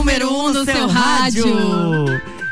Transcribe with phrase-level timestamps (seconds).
[0.00, 1.44] número 1 um no seu rádio.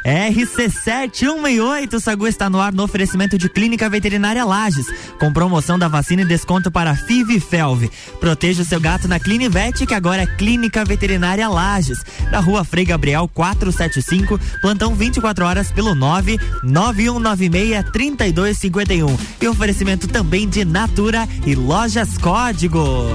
[0.04, 4.86] RC7168, o Sagu está no ar no oferecimento de Clínica Veterinária Lages,
[5.18, 7.90] com promoção da vacina e desconto para FIV e FELV.
[8.20, 12.84] Proteja o seu gato na Clinivete, que agora é Clínica Veterinária Lages, na rua Frei
[12.84, 19.16] Gabriel 475, plantão 24 horas pelo 99196 3251.
[19.40, 23.08] E oferecimento também de Natura e Lojas Código.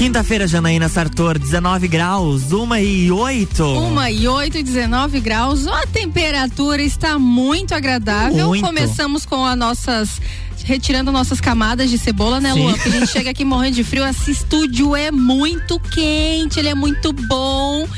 [0.00, 3.62] Quinta-feira, Janaína Sartor, 19 graus, 1 e 8.
[3.62, 5.66] 1 e 8 e 19 graus.
[5.66, 8.46] A temperatura está muito agradável.
[8.46, 8.64] Muito.
[8.64, 10.18] Começamos com as nossas
[10.64, 12.72] retirando nossas camadas de cebola, né, Luan?
[12.74, 14.04] Porque a gente chega aqui morrendo de frio.
[14.06, 17.88] Esse estúdio é muito quente, ele é muito bom.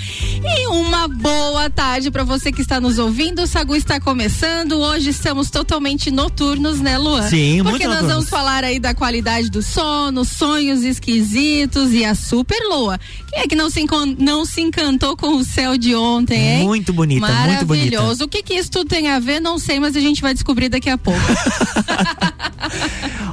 [0.44, 3.42] E uma boa tarde para você que está nos ouvindo.
[3.42, 4.72] O Sagu está começando.
[4.80, 7.28] Hoje estamos totalmente noturnos, né, Luan?
[7.28, 8.14] Sim, Porque muito nós noturnos.
[8.14, 12.98] vamos falar aí da qualidade do sono, sonhos esquisitos e a super lua.
[13.28, 13.84] Quem é que não se,
[14.18, 16.64] não se encantou com o céu de ontem, hein?
[16.64, 17.96] Muito bonita, muito bonita.
[17.96, 18.24] Maravilhoso.
[18.24, 19.40] O que que isso tudo tem a ver?
[19.40, 21.20] Não sei, mas a gente vai descobrir daqui a pouco.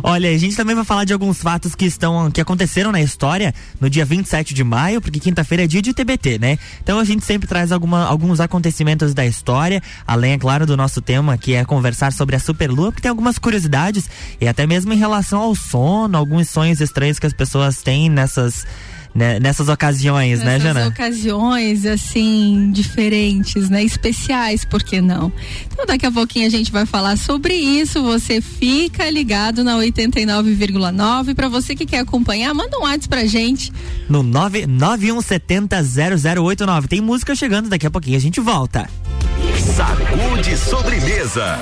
[0.01, 3.53] Olha, a gente também vai falar de alguns fatos que estão que aconteceram na história
[3.79, 6.57] no dia 27 de maio, porque quinta-feira é dia de TBT, né?
[6.81, 11.01] Então a gente sempre traz alguma, alguns acontecimentos da história, além, é claro, do nosso
[11.01, 14.09] tema, que é conversar sobre a superlua, porque tem algumas curiosidades
[14.39, 18.65] e até mesmo em relação ao sono, alguns sonhos estranhos que as pessoas têm nessas
[19.13, 20.87] né, nessas ocasiões, né, Nessas Jana?
[20.87, 23.83] ocasiões, assim, diferentes, né?
[23.83, 25.31] Especiais, por que não?
[25.71, 28.01] Então, daqui a pouquinho a gente vai falar sobre isso.
[28.03, 31.33] Você fica ligado na 89,9.
[31.35, 33.71] Para você que quer acompanhar, manda um WhatsApp pra gente.
[34.07, 36.87] No 991700089.
[36.87, 38.89] Tem música chegando, daqui a pouquinho a gente volta.
[39.75, 41.59] Sacude sobremesa.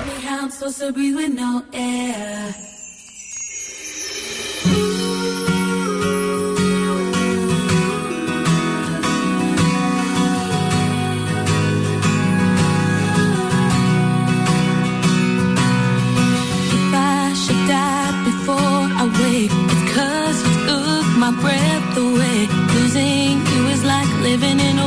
[24.40, 24.87] Living in a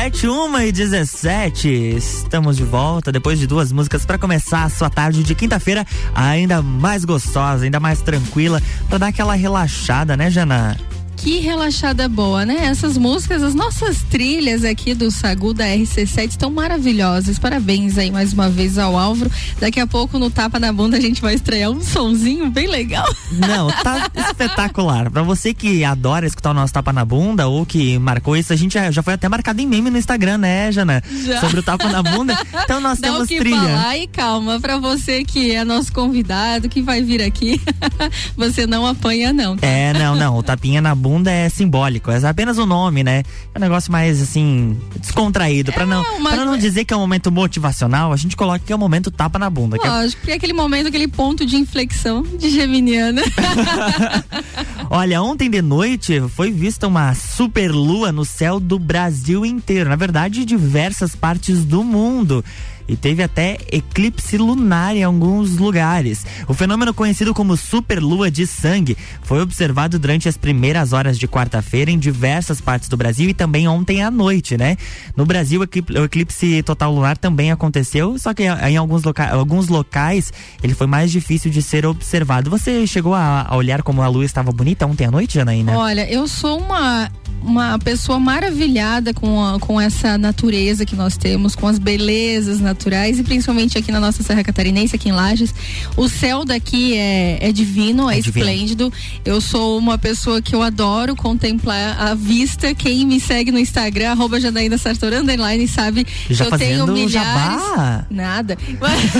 [0.00, 1.68] RC7, 1 e 17.
[1.68, 6.62] Estamos de volta depois de duas músicas para começar a sua tarde de quinta-feira ainda
[6.62, 10.78] mais gostosa, ainda mais tranquila, para dar aquela relaxada, né, Jana?
[11.22, 12.64] Que relaxada boa, né?
[12.64, 17.38] Essas músicas, as nossas trilhas aqui do Sagu da RC7 estão maravilhosas.
[17.38, 19.30] Parabéns aí mais uma vez ao Álvaro.
[19.60, 23.06] Daqui a pouco no Tapa na Bunda a gente vai estrear um sonzinho bem legal.
[23.32, 25.10] Não, tá espetacular.
[25.10, 28.56] Pra você que adora escutar o nosso Tapa na Bunda ou que marcou isso, a
[28.56, 31.02] gente já, já foi até marcado em meme no Instagram, né, Jana?
[31.26, 31.38] Já.
[31.42, 32.34] Sobre o Tapa na Bunda.
[32.64, 33.58] Então nós Dá temos o que trilha.
[33.60, 37.60] falar e calma, pra você que é nosso convidado, que vai vir aqui,
[38.34, 39.54] você não apanha não.
[39.54, 39.66] tá?
[39.66, 40.38] É, não, não.
[40.38, 42.10] O tapinha na bunda é simbólico.
[42.10, 43.22] É apenas o nome, né?
[43.54, 45.72] É um negócio mais assim, descontraído.
[45.72, 48.72] Pra não, uma- pra não dizer que é um momento motivacional, a gente coloca que
[48.72, 49.78] é o momento tapa na bunda.
[49.78, 53.22] que é- Lógico, porque é aquele momento, aquele ponto de inflexão de Geminiana.
[54.90, 59.88] Olha, ontem de noite foi vista uma super lua no céu do Brasil inteiro.
[59.88, 62.44] Na verdade, diversas partes do mundo.
[62.88, 66.24] E teve até eclipse lunar em alguns lugares.
[66.48, 71.90] O fenômeno conhecido como superlua de sangue foi observado durante as primeiras horas de quarta-feira
[71.90, 74.76] em diversas partes do Brasil e também ontem à noite, né?
[75.16, 80.32] No Brasil, o eclipse total lunar também aconteceu, só que em alguns, loca alguns locais
[80.62, 82.50] ele foi mais difícil de ser observado.
[82.50, 85.76] Você chegou a, a olhar como a lua estava bonita ontem à noite, Janaína?
[85.76, 87.10] Olha, eu sou uma
[87.42, 93.22] uma pessoa maravilhada com, a, com essa natureza que nós temos, com as belezas e
[93.22, 95.54] principalmente aqui na nossa Serra Catarinense, aqui em Lages.
[95.96, 98.92] O céu daqui é, é divino, é, é esplêndido.
[99.24, 102.74] Eu sou uma pessoa que eu adoro contemplar a vista.
[102.74, 107.12] Quem me segue no Instagram, arroba Janaína Sartor, underline, sabe Já que eu tenho milhares.
[107.12, 108.06] Jabá.
[108.10, 108.56] Nada.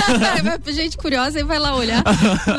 [0.73, 2.03] Gente curiosa, aí vai lá olhar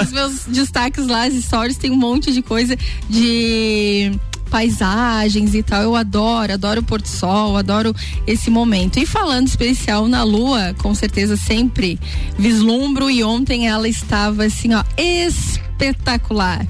[0.01, 2.75] os meus destaques lá, as stories, tem um monte de coisa
[3.09, 4.11] de
[4.51, 5.81] paisagens e tal.
[5.81, 7.95] Eu adoro, adoro o Porto Sol, adoro
[8.27, 8.99] esse momento.
[8.99, 11.97] E falando especial na Lua, com certeza sempre
[12.37, 16.67] vislumbro e ontem ela estava assim, ó, espetacular.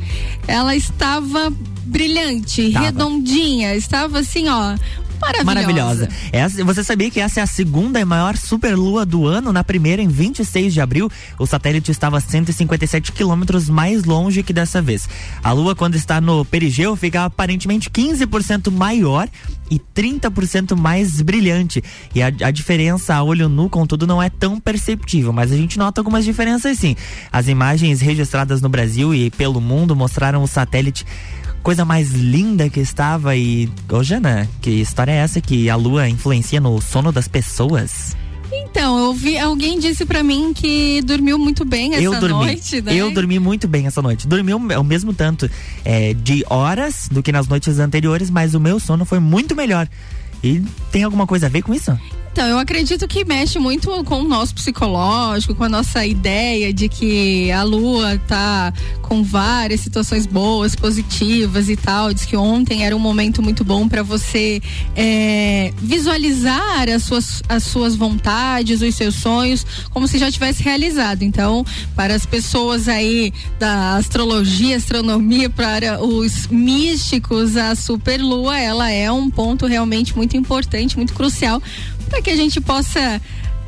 [0.47, 1.51] Ela estava
[1.83, 2.85] brilhante, Tava.
[2.85, 4.75] redondinha, estava assim, ó,
[5.21, 5.45] Maravilhosa.
[5.45, 6.09] Maravilhosa.
[6.31, 9.53] Essa, você sabia que essa é a segunda e maior superlua do ano?
[9.53, 14.81] Na primeira, em 26 de abril, o satélite estava 157 quilômetros mais longe que dessa
[14.81, 15.07] vez.
[15.43, 19.29] A lua, quando está no perigeu, fica aparentemente 15% maior
[19.69, 21.83] e 30% mais brilhante.
[22.15, 25.77] E a, a, diferença a olho nu, contudo, não é tão perceptível, mas a gente
[25.77, 26.95] nota algumas diferenças sim.
[27.31, 31.05] As imagens registradas no Brasil e pelo mundo mostraram o satélite
[31.61, 33.69] coisa mais linda que estava e.
[33.89, 38.15] Ô, Jana, que história é essa que a lua influencia no sono das pessoas?
[38.53, 42.81] Então, eu vi, alguém disse para mim que dormiu muito bem essa eu dormi, noite,
[42.81, 42.93] né?
[42.93, 44.27] Eu dormi muito bem essa noite.
[44.27, 45.49] Dormi o, mesmo tanto
[45.85, 49.87] é, de horas do que nas noites anteriores, mas o meu sono foi muito melhor.
[50.43, 51.97] E tem alguma coisa a ver com isso?
[52.31, 56.87] Então, eu acredito que mexe muito com o nosso psicológico, com a nossa ideia de
[56.87, 62.13] que a Lua tá com várias situações boas, positivas e tal.
[62.13, 64.61] Diz que ontem era um momento muito bom para você
[64.95, 71.23] é, visualizar as suas, as suas vontades, os seus sonhos, como se já tivesse realizado.
[71.23, 71.65] Então,
[71.97, 79.29] para as pessoas aí da astrologia, astronomia, para os místicos, a superlua, ela é um
[79.29, 81.61] ponto realmente muito importante, muito crucial
[82.11, 83.21] para que a gente possa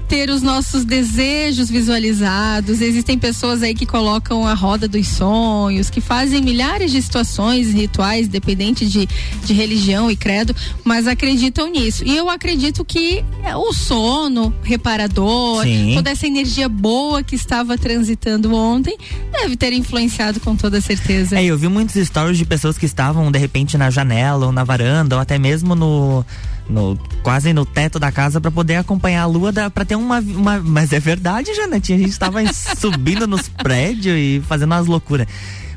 [0.08, 2.82] ter os nossos desejos visualizados.
[2.82, 8.28] Existem pessoas aí que colocam a roda dos sonhos, que fazem milhares de situações, rituais,
[8.28, 9.08] dependente de,
[9.44, 12.04] de religião e credo, mas acreditam nisso.
[12.06, 13.24] E eu acredito que
[13.56, 15.94] o sono reparador, Sim.
[15.96, 18.98] toda essa energia boa que estava transitando ontem,
[19.32, 21.40] deve ter influenciado com toda certeza.
[21.40, 24.64] É, eu vi muitos stories de pessoas que estavam de repente na janela ou na
[24.64, 26.26] varanda ou até mesmo no
[26.70, 30.60] no quase no teto da casa para poder acompanhar a lua para ter uma, uma
[30.60, 32.40] mas é verdade Janete a gente estava
[32.78, 35.28] subindo nos prédios e fazendo umas loucuras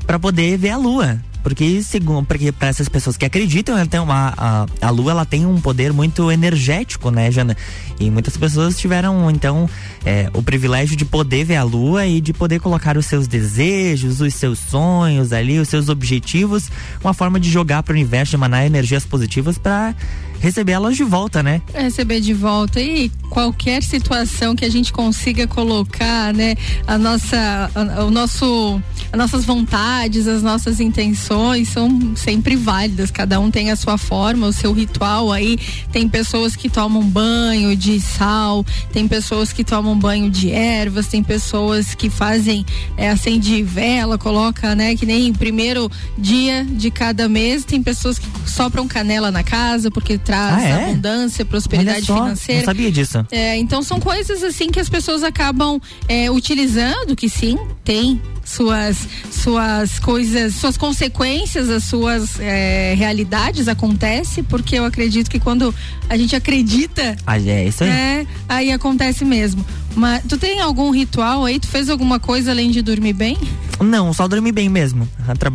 [0.05, 3.99] para poder ver a lua porque segundo porque para essas pessoas que acreditam ela tem
[3.99, 7.55] uma a, a lua ela tem um poder muito energético né Jana
[7.99, 9.69] e muitas pessoas tiveram então
[10.05, 14.21] é, o privilégio de poder ver a lua e de poder colocar os seus desejos
[14.21, 16.69] os seus sonhos ali os seus objetivos
[17.03, 19.95] uma forma de jogar para o universo de emanar energias positivas para
[20.39, 21.61] receber elas de volta, né?
[21.73, 27.71] Receber de volta e qualquer situação que a gente consiga colocar, né, a nossa,
[28.05, 33.11] o nosso, as nossas vontades, as nossas intenções são sempre válidas.
[33.11, 35.57] Cada um tem a sua forma, o seu ritual aí.
[35.91, 41.23] Tem pessoas que tomam banho de sal, tem pessoas que tomam banho de ervas, tem
[41.23, 42.65] pessoas que fazem
[42.97, 47.63] é, acende vela, coloca, né, que nem primeiro dia de cada mês.
[47.63, 50.85] Tem pessoas que sopram canela na casa porque traz ah, é?
[50.85, 52.61] abundância, prosperidade financeira.
[52.61, 53.25] Não sabia disso.
[53.31, 59.07] É, então são coisas assim que as pessoas acabam é, utilizando, que sim, tem suas
[59.29, 65.73] suas coisas, suas consequências, as suas é, realidades acontece, porque eu acredito que quando
[66.09, 67.89] a gente acredita, ah, é isso aí.
[67.89, 69.65] É, aí acontece mesmo.
[69.95, 71.59] Mas tu tem algum ritual aí?
[71.59, 73.37] Tu fez alguma coisa além de dormir bem?
[73.79, 75.07] Não, só dormir bem mesmo.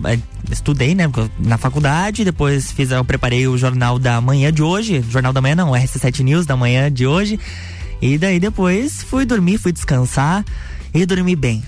[0.07, 0.19] É,
[0.51, 1.05] estudei, né,
[1.39, 5.55] na faculdade, depois fiz, eu preparei o jornal da manhã de hoje, jornal da manhã
[5.55, 7.39] não, RC7 News da manhã de hoje.
[8.01, 10.45] E daí depois fui dormir, fui descansar
[10.93, 11.63] e dormi bem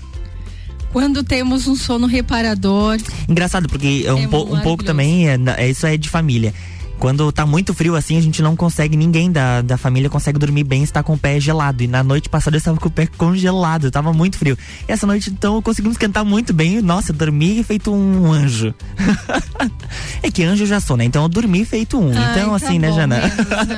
[0.95, 2.97] quando temos um sono reparador.
[3.27, 6.53] Engraçado, porque é um, é po, um pouco também, é, é, isso é de família.
[6.99, 10.63] Quando tá muito frio assim, a gente não consegue, ninguém da, da família consegue dormir
[10.63, 11.83] bem está com o pé gelado.
[11.83, 14.57] E na noite passada eu estava com o pé congelado, tava muito frio.
[14.87, 16.81] E essa noite, então, conseguimos esquentar muito bem.
[16.81, 18.73] Nossa, eu dormi feito um anjo.
[20.23, 21.05] é que anjo eu já sou, né?
[21.05, 22.17] Então eu dormi feito um.
[22.17, 23.21] Ai, então, tá assim, né, bom, né, Jana?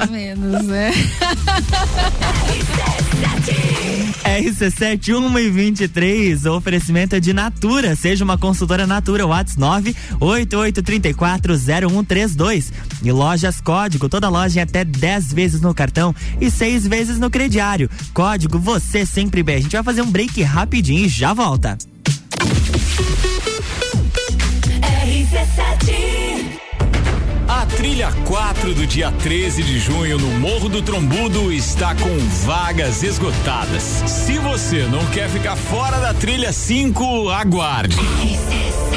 [0.09, 0.91] Menos, menos, né?
[4.27, 7.95] RC7 1 e 23, oferecimento é de Natura.
[7.95, 12.71] Seja uma consultora Natura, WhatsApp 988340132.
[13.07, 17.29] E lojas Código, toda loja é até 10 vezes no cartão e 6 vezes no
[17.29, 17.89] crediário.
[18.13, 19.55] Código você sempre bem.
[19.55, 21.77] A gente vai fazer um break rapidinho e já volta.
[24.81, 26.17] RC7
[27.47, 33.03] a trilha 4 do dia 13 de junho no Morro do Trombudo está com vagas
[33.03, 33.81] esgotadas.
[34.05, 37.95] Se você não quer ficar fora da trilha 5, aguarde.
[37.95, 38.96] RC7.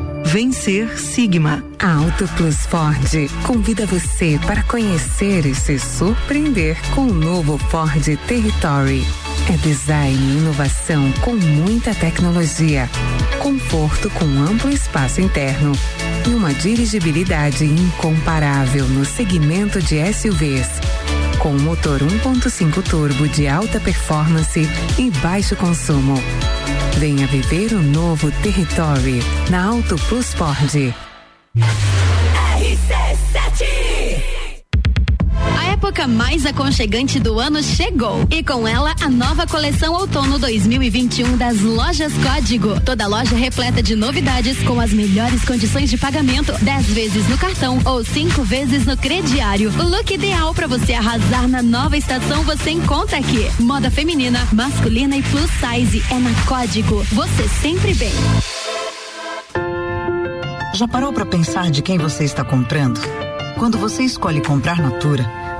[0.31, 1.61] Vencer Sigma.
[1.77, 3.05] A Auto Plus Ford
[3.45, 9.05] convida você para conhecer e se surpreender com o novo Ford Territory.
[9.49, 12.89] É design e inovação com muita tecnologia,
[13.39, 15.73] conforto com amplo espaço interno
[16.25, 20.69] e uma dirigibilidade incomparável no segmento de SUVs.
[21.39, 24.61] Com motor 1.5 turbo de alta performance
[24.97, 26.13] e baixo consumo.
[26.97, 29.19] Venha viver o novo Territory
[29.49, 30.93] na Auto Plus Ford.
[35.91, 41.59] Época mais aconchegante do ano chegou e com ela a nova coleção outono 2021 das
[41.59, 42.79] lojas Código.
[42.79, 47.77] Toda loja repleta de novidades com as melhores condições de pagamento, 10 vezes no cartão
[47.83, 49.69] ou 5 vezes no crediário.
[49.69, 53.51] O look ideal para você arrasar na nova estação você encontra aqui.
[53.59, 57.03] Moda feminina, masculina e plus size é na Código.
[57.11, 58.13] Você sempre bem.
[60.73, 63.01] Já parou para pensar de quem você está comprando?
[63.59, 65.40] Quando você escolhe comprar Natura,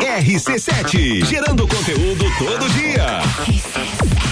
[0.00, 3.20] RC7, gerando conteúdo todo dia.
[4.26, 4.31] Uma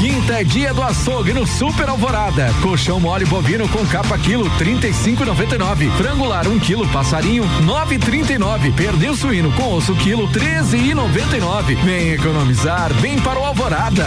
[0.00, 2.50] Quinta é dia do açougue no Super Alvorada.
[2.62, 5.90] Colchão mole bovino com capa quilo 35,99.
[5.98, 8.74] Frangular 1 um quilo passarinho 9,39.
[8.74, 11.76] Pernil suíno com osso quilo 13,99.
[11.84, 14.06] Vem economizar, vem para o Alvorada.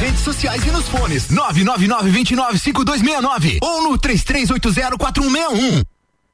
[0.00, 5.84] redes sociais e nos fones 999-295269 ou no 33804161.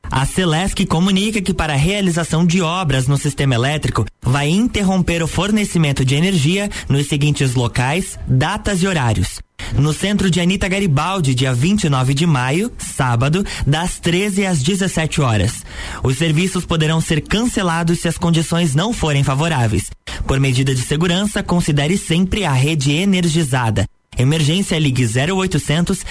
[0.08, 5.26] A Celesc comunica que para a realização de obras no sistema elétrico vai interromper o
[5.26, 9.40] fornecimento de energia nos seguintes locais, datas e horários.
[9.74, 15.64] No centro de Anitta Garibaldi, dia 29 de maio, sábado, das 13 às 17 horas.
[16.02, 19.90] Os serviços poderão ser cancelados se as condições não forem favoráveis.
[20.26, 23.86] Por medida de segurança, considere sempre a rede energizada.
[24.18, 26.04] Emergência Ligue 0800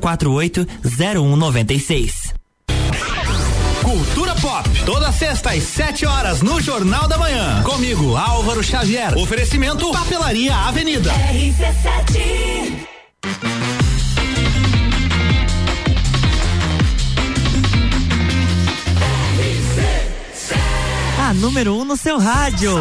[0.00, 2.37] 048 0196.
[3.82, 7.62] Cultura Pop, toda sexta às 7 horas no Jornal da Manhã.
[7.62, 9.16] Comigo, Álvaro Xavier.
[9.16, 11.12] Oferecimento Papelaria Avenida.
[11.12, 12.88] RC7
[21.28, 22.72] A número 1 um no seu rádio.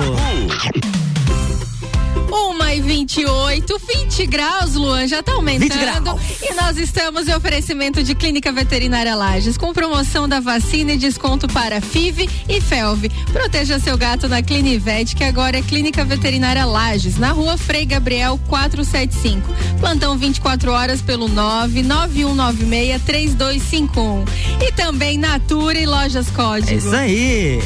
[2.31, 5.69] Uma e 28, 20 graus, Luan, já tá aumentando.
[5.73, 6.21] 20 graus.
[6.41, 11.47] E nós estamos em oferecimento de Clínica Veterinária Lages, com promoção da vacina e desconto
[11.47, 13.09] para FIV e FELV.
[13.31, 18.39] Proteja seu gato na Clinivete, que agora é Clínica Veterinária Lages, na rua Frei Gabriel
[18.47, 19.53] 475.
[19.79, 24.25] Plantão 24 horas pelo 99196 3251.
[24.61, 26.71] E também Natura e Lojas Código.
[26.71, 27.59] É isso aí.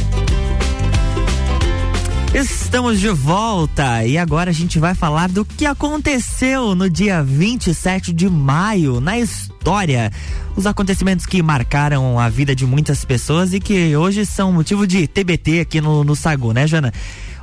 [2.33, 8.13] Estamos de volta e agora a gente vai falar do que aconteceu no dia 27
[8.13, 10.09] de maio na história.
[10.55, 15.07] Os acontecimentos que marcaram a vida de muitas pessoas e que hoje são motivo de
[15.07, 16.93] TBT aqui no, no Sagu, né, Jana?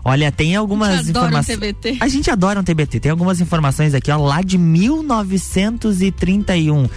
[0.03, 1.59] Olha, tem algumas informações.
[2.01, 2.98] A gente adora um TBT.
[2.98, 6.88] Tem algumas informações aqui, ó, lá de 1931.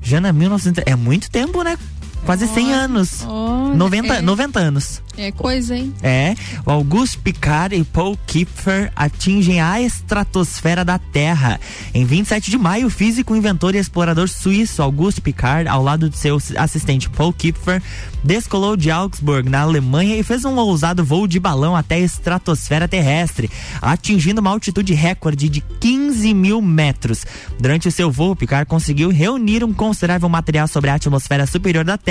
[0.00, 0.84] Jana, 1900.
[0.86, 1.76] É muito tempo, né?
[2.24, 3.24] Quase 100 anos.
[3.26, 4.20] Olha, 90, é.
[4.20, 5.02] 90 anos.
[5.16, 5.92] É coisa, hein?
[6.02, 11.60] É, o Auguste Picard e Paul Kipfer atingem a estratosfera da Terra.
[11.92, 16.16] Em 27 de maio, o físico, inventor e explorador suíço Auguste Picard, ao lado de
[16.16, 17.82] seu assistente Paul Kipfer,
[18.22, 22.88] descolou de Augsburg, na Alemanha, e fez um ousado voo de balão até a estratosfera
[22.88, 23.50] terrestre,
[23.82, 27.26] atingindo uma altitude recorde de 15 mil metros.
[27.58, 31.98] Durante o seu voo, Picard conseguiu reunir um considerável material sobre a atmosfera superior da
[31.98, 32.09] Terra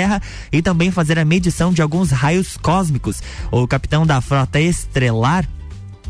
[0.52, 3.22] e também fazer a medição de alguns raios cósmicos.
[3.50, 5.46] O capitão da frota estelar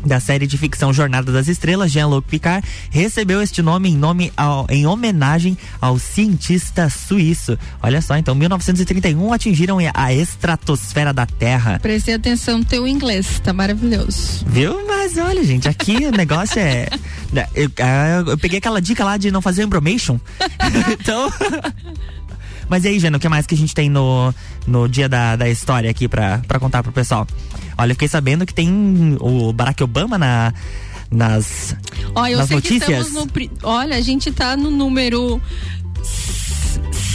[0.05, 4.65] da série de ficção Jornada das Estrelas, Jean-Luc Picard, recebeu este nome em nome ao,
[4.69, 7.57] em homenagem ao cientista suíço.
[7.81, 11.79] Olha só, então, 1931 atingiram a estratosfera da Terra.
[11.81, 14.43] Prestei atenção no teu inglês, tá maravilhoso.
[14.47, 14.85] Viu?
[14.87, 16.87] Mas olha, gente, aqui o negócio é.
[17.55, 20.19] Eu, eu, eu peguei aquela dica lá de não fazer embromation.
[20.91, 21.31] então.
[22.71, 24.33] Mas e aí, Jana, o que mais que a gente tem no,
[24.65, 27.27] no dia da, da história aqui pra, pra contar pro pessoal?
[27.77, 30.53] Olha, eu fiquei sabendo que tem o Barack Obama na,
[31.11, 31.75] nas,
[32.15, 32.85] Olha, eu nas sei notícias.
[32.85, 33.29] que estamos no.
[33.63, 35.41] Olha, a gente tá no número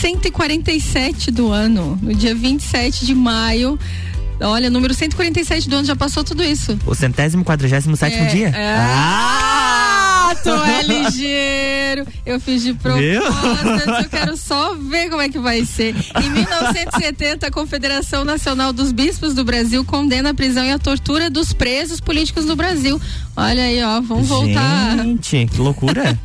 [0.02, 3.78] 147 do ano, no dia 27 de maio.
[4.40, 6.78] Olha, número 147 do ano, já passou tudo isso.
[6.86, 8.48] O centésimo quadragésimo sétimo É, dia?
[8.48, 8.76] é.
[8.78, 10.34] Ah!
[10.42, 12.06] Tu é ligeiro.
[12.24, 13.90] Eu fiz de propósito.
[14.02, 15.94] Eu quero só ver como é que vai ser.
[16.22, 21.30] Em 1970, a Confederação Nacional dos Bispos do Brasil condena a prisão e a tortura
[21.30, 23.00] dos presos políticos no Brasil.
[23.36, 24.96] Olha aí, ó, vamos voltar.
[25.22, 26.18] Gente, que loucura.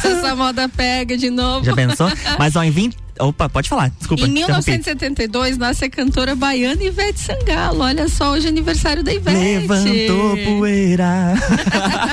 [0.00, 1.64] Se essa moda pega de novo.
[1.64, 2.10] Já pensou?
[2.38, 2.96] Mas ó, em 20.
[3.22, 4.26] Opa, pode falar, desculpa.
[4.26, 4.70] Em interrompi.
[4.70, 7.80] 1972 nasce a cantora baiana Ivete Sangalo.
[7.80, 9.36] Olha só, hoje é aniversário da Ivete.
[9.36, 11.34] Levantou poeira.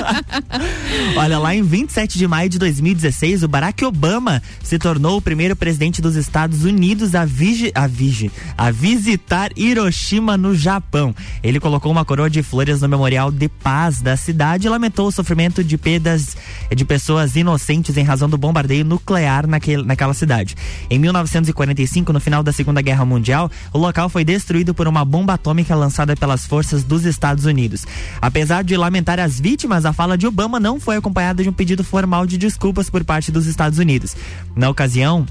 [1.17, 5.55] Olha, lá em 27 de maio de 2016, o Barack Obama se tornou o primeiro
[5.55, 11.15] presidente dos Estados Unidos a, vigi, a, vigi, a visitar Hiroshima, no Japão.
[11.41, 15.11] Ele colocou uma coroa de flores no Memorial de Paz da cidade e lamentou o
[15.11, 16.37] sofrimento de perdas
[16.75, 20.55] de pessoas inocentes em razão do bombardeio nuclear naquele, naquela cidade.
[20.89, 25.33] Em 1945, no final da Segunda Guerra Mundial, o local foi destruído por uma bomba
[25.33, 27.85] atômica lançada pelas forças dos Estados Unidos.
[28.21, 31.83] Apesar de lamentar as vítimas, a fala de Obama não foi acompanhada de um pedido
[31.83, 34.15] formal de desculpas por parte dos Estados Unidos.
[34.55, 35.25] Na ocasião,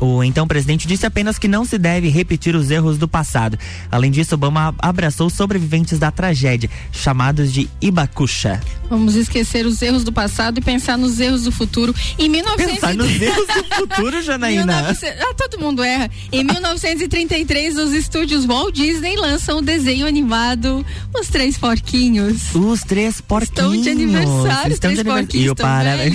[0.00, 3.58] o então presidente disse apenas que não se deve repetir os erros do passado.
[3.90, 8.60] Além disso, Obama abraçou os sobreviventes da tragédia, chamados de Ibakusha.
[8.88, 11.94] Vamos esquecer os erros do passado e pensar nos erros do futuro.
[12.18, 12.74] Em 1900...
[12.74, 14.64] Pensar nos erros do futuro, Janaína.
[14.64, 16.10] 1900 Ah, todo mundo erra.
[16.32, 20.84] Em 1933, os estúdios Walt Disney lançam o desenho animado
[21.14, 22.54] Os Três Porquinhos.
[22.54, 23.50] Os três porquinhos.
[23.50, 26.14] Estão de aniversário, os Estão três de porquinhos E o parabéns.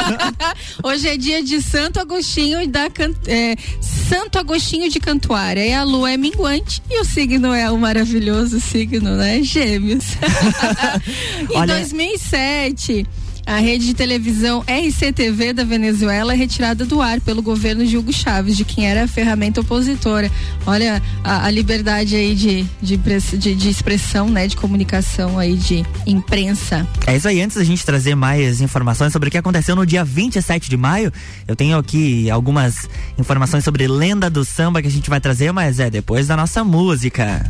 [0.82, 5.66] Hoje é dia de Santo Agostinho da Can- é, Santo Agostinho de Cantuária.
[5.66, 9.42] E a lua é minguante e o signo é o maravilhoso signo, né?
[9.42, 10.04] Gêmeos.
[11.50, 13.06] em Olha- 2007.
[13.46, 18.12] A rede de televisão RCTV da Venezuela é retirada do ar pelo governo de Hugo
[18.12, 20.30] Chávez, de quem era a ferramenta opositora.
[20.66, 24.46] Olha a, a liberdade aí de, de, de- de expressão, né?
[24.46, 26.88] De comunicação aí, de imprensa.
[27.06, 30.04] É isso aí, antes da gente trazer mais informações sobre o que aconteceu no dia
[30.04, 31.12] 27 de maio,
[31.46, 35.78] eu tenho aqui algumas informações sobre lenda do samba que a gente vai trazer, mas
[35.80, 37.44] é depois da nossa música.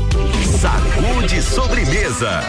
[0.61, 2.41] Sacude sobremesa.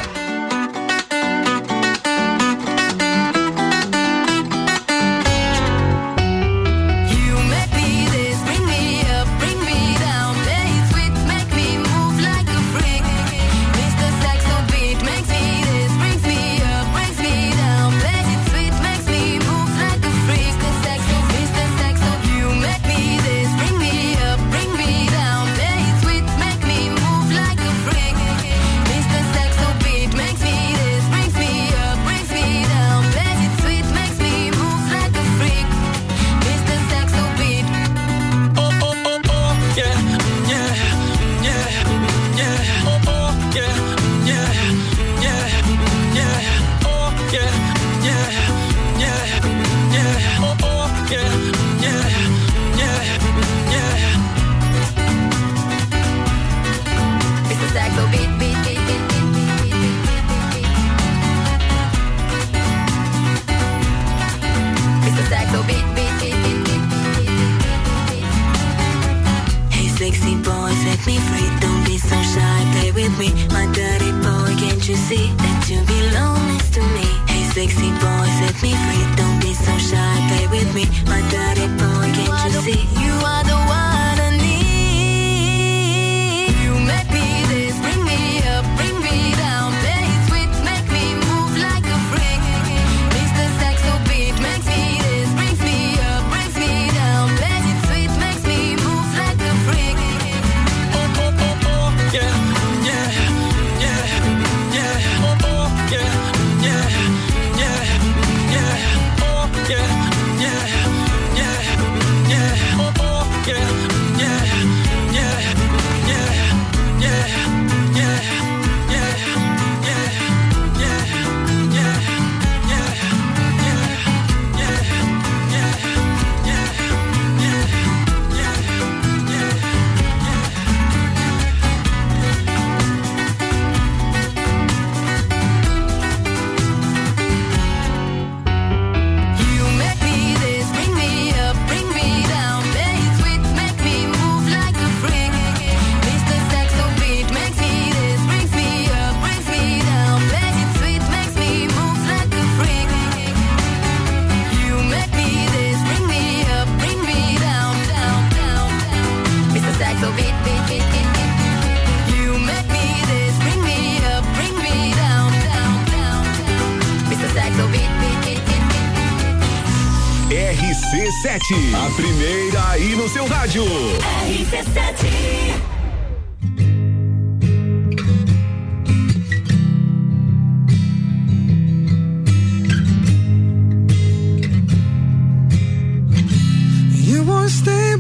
[81.06, 81.65] My daddy.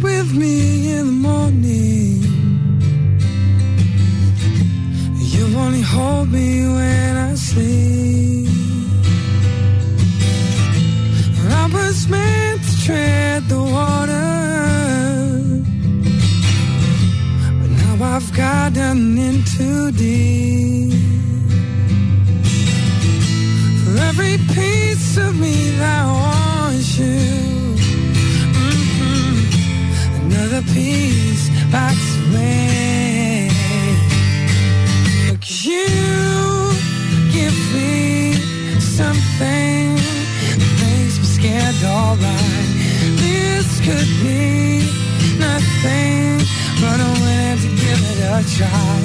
[0.06, 2.22] with me in the morning.
[5.34, 8.48] You only hold me when I sleep.
[11.62, 14.32] I was meant to tread the water,
[17.60, 20.45] but now I've gotten in too deep.
[45.86, 46.38] thing,
[46.82, 49.05] but I'm willing to give it a try.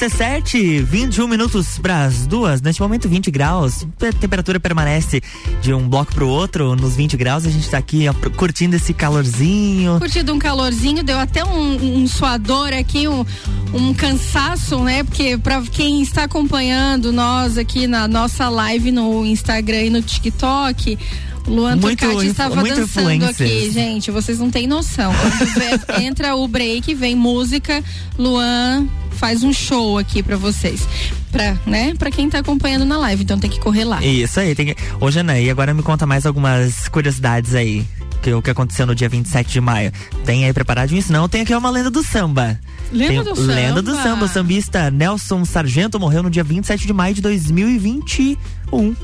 [0.00, 3.86] RC7, 21 minutos para as duas, neste momento 20 graus.
[4.00, 5.20] A temperatura permanece
[5.60, 7.44] de um bloco pro outro nos 20 graus.
[7.44, 9.98] A gente tá aqui ó, curtindo esse calorzinho.
[9.98, 13.26] Curtido um calorzinho, deu até um, um suador aqui, um,
[13.74, 15.04] um cansaço, né?
[15.04, 20.94] Porque para quem está acompanhando nós aqui na nossa live no Instagram e no TikTok,
[20.94, 23.40] o Luan Muito influ- estava dançando influencers.
[23.40, 24.10] aqui, gente.
[24.10, 25.12] Vocês não têm noção.
[25.86, 27.82] Quando entra o break, vem música,
[28.18, 30.86] Luan faz um show aqui para vocês.
[31.32, 31.94] Pra, né?
[31.98, 34.02] Pra quem tá acompanhando na live, então tem que correr lá.
[34.04, 34.76] Isso aí, tem que...
[35.00, 37.84] Ô Jana, e agora me conta mais algumas curiosidades aí.
[38.22, 39.90] Que o que aconteceu no dia 27 de maio.
[40.26, 41.10] Tem aí preparadinho isso?
[41.12, 42.58] Não, tem aqui uma lenda do samba.
[42.92, 43.54] Lenda Tem- do samba.
[43.54, 44.24] Lenda do samba.
[44.26, 48.94] O sambista Nelson Sargento morreu no dia 27 de maio de 2021.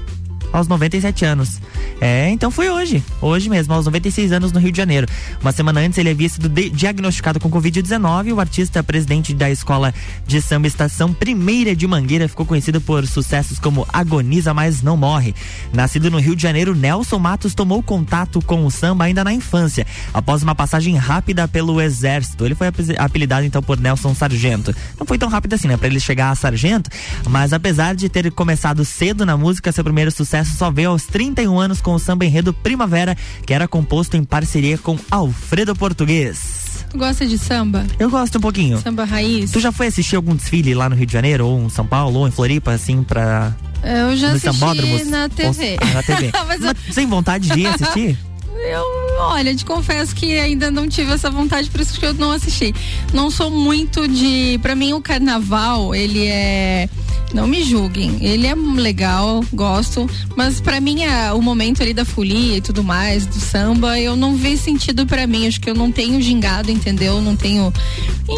[0.52, 1.60] Aos 97 anos.
[2.00, 3.02] É, então foi hoje.
[3.20, 5.06] Hoje mesmo, aos 96 anos no Rio de Janeiro.
[5.40, 8.32] Uma semana antes ele havia sido de- diagnosticado com Covid-19.
[8.34, 9.92] O artista presidente da escola
[10.26, 15.34] de samba Estação Primeira de Mangueira ficou conhecido por sucessos como Agoniza, mas não morre.
[15.72, 19.86] Nascido no Rio de Janeiro, Nelson Matos tomou contato com o samba ainda na infância.
[20.14, 24.74] Após uma passagem rápida pelo exército, ele foi apelidado então por Nelson Sargento.
[24.98, 26.90] Não foi tão rápido assim, né, para ele chegar a sargento,
[27.28, 31.58] mas apesar de ter começado cedo na música, seu primeiro sucesso só veio aos 31
[31.58, 36.84] anos com o samba enredo Primavera, que era composto em parceria com Alfredo Português.
[36.90, 37.84] Tu gosta de samba?
[37.98, 38.80] Eu gosto um pouquinho.
[38.80, 39.50] Samba raiz?
[39.50, 42.20] Tu já foi assistir algum desfile lá no Rio de Janeiro, ou em São Paulo,
[42.20, 43.54] ou em Floripa, assim, pra.
[43.82, 45.72] Eu já nos assisti na TV.
[45.72, 46.32] Ou- ah, na TV.
[46.46, 48.18] Mas Mas sem vontade de ir assistir?
[48.64, 48.82] Eu,
[49.18, 52.74] olha, te confesso que ainda não tive essa vontade, por isso que eu não assisti.
[53.12, 54.58] Não sou muito de.
[54.62, 56.88] Pra mim, o carnaval, ele é.
[57.34, 62.04] Não me julguem, ele é legal, gosto, mas pra mim é o momento ali da
[62.04, 65.74] folia e tudo mais, do samba, eu não vi sentido pra mim, acho que eu
[65.74, 67.20] não tenho gingado, entendeu?
[67.20, 67.72] Não tenho,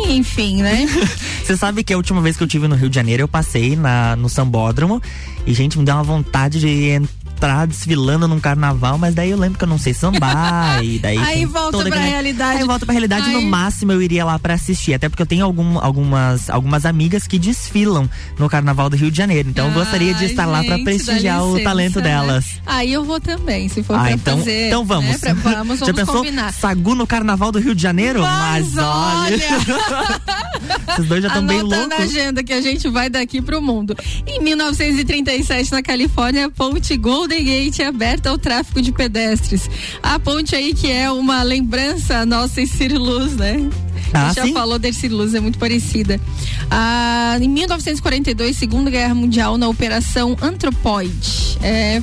[0.09, 0.89] enfim, né?
[1.45, 3.77] Você sabe que a última vez que eu tive no Rio de Janeiro, eu passei
[3.77, 5.03] na, no sambódromo
[5.47, 7.18] e, gente, me deu uma vontade de entrar
[7.67, 11.17] desfilando num carnaval, mas daí eu lembro que eu não sei sambar e daí.
[11.19, 12.59] Aí volta pra realidade.
[12.61, 15.27] Aí volta pra realidade, no Aí- máximo eu iria lá pra assistir, até porque eu
[15.27, 19.73] tenho algum- algumas, algumas amigas que desfilam no carnaval do Rio de Janeiro, então eu
[19.75, 22.03] gostaria de Ai, estar lá pra gente, prestigiar dá o licença, talento né?
[22.03, 22.47] delas.
[22.67, 24.67] Aí eu vou também, se for Ah, pra então, fazer.
[24.69, 25.21] então vamos.
[25.23, 25.35] Né?
[25.35, 26.53] Pra- vamos, Já vamos pensou combinar.
[26.53, 28.21] Sagu no carnaval do Rio de Janeiro?
[28.23, 29.35] Mas olha.
[29.35, 32.05] Esses dois já estão bem Anota na loucos.
[32.17, 33.97] agenda que a gente vai daqui pro mundo.
[34.27, 36.97] Em 1937, na Califórnia, ponte
[37.29, 39.69] Golden Gate é aberta ao tráfego de pedestres.
[40.03, 43.69] A ponte aí que é uma lembrança nossa em Ciro Luz, né?
[44.15, 44.49] Ah, a gente sim?
[44.49, 46.19] já falou da Ciro Luz, é muito parecida.
[46.71, 51.59] Ah, em 1942, Segunda Guerra Mundial, na Operação Anthropoid.
[51.63, 52.01] É.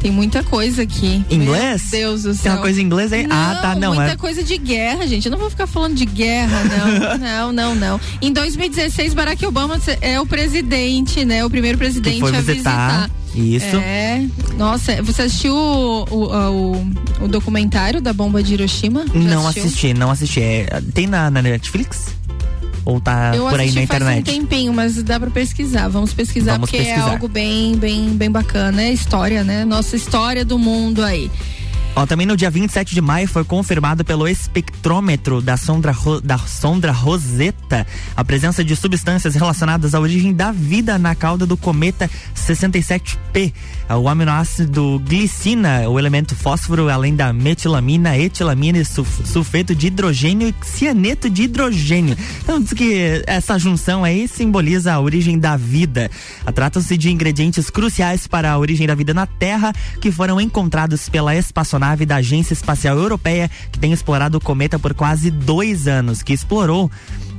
[0.00, 1.24] Tem muita coisa aqui.
[1.28, 1.90] Inglês?
[1.90, 2.42] Meu Deus do céu.
[2.44, 3.26] Tem uma coisa em inglês aí?
[3.28, 3.94] ah, tá, não.
[3.94, 5.26] Muita É, coisa de guerra, gente.
[5.26, 7.18] Eu não vou ficar falando de guerra, não.
[7.52, 8.00] não, não, não.
[8.22, 11.44] Em 2016, Barack Obama é o presidente, né?
[11.44, 13.10] O primeiro presidente a visitar.
[13.34, 13.76] Isso.
[13.76, 14.26] É.
[14.56, 16.86] Nossa, você assistiu o, o, o,
[17.22, 19.04] o documentário da bomba de Hiroshima?
[19.06, 19.64] Já não assistiu?
[19.64, 20.40] assisti, não assisti.
[20.40, 22.08] É, tem na, na Netflix?
[22.84, 24.24] Ou tá Eu por aí na faz um internet?
[24.24, 25.88] tempinho, mas dá pra pesquisar.
[25.88, 27.08] Vamos pesquisar Vamos porque pesquisar.
[27.08, 28.82] é algo bem, bem, bem bacana.
[28.82, 29.64] É história, né?
[29.64, 31.30] Nossa história do mundo aí.
[31.96, 36.38] Ó, também no dia 27 de maio foi confirmado pelo espectrômetro da sonda, Ro- da
[36.38, 37.84] sonda Rosetta
[38.16, 43.52] a presença de substâncias relacionadas à origem da vida na cauda do cometa 67P.
[44.00, 50.48] O aminoácido glicina, o elemento fósforo, além da metilamina, etilamina e sulf- sulfeto de hidrogênio
[50.48, 52.16] e cianeto de hidrogênio.
[52.42, 56.08] Então diz que essa junção aí simboliza a origem da vida.
[56.54, 61.34] Tratam-se de ingredientes cruciais para a origem da vida na Terra que foram encontrados pela
[61.34, 66.32] espaçonave da Agência Espacial Europeia que tem explorado o cometa por quase dois anos, que
[66.32, 66.90] explorou